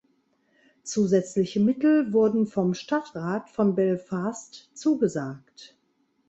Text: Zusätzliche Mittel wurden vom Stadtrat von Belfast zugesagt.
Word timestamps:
Zusätzliche 0.81 1.59
Mittel 1.59 2.11
wurden 2.11 2.47
vom 2.47 2.73
Stadtrat 2.73 3.51
von 3.51 3.75
Belfast 3.75 4.71
zugesagt. 4.73 5.77